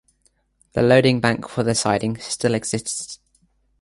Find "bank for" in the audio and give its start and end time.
1.19-1.61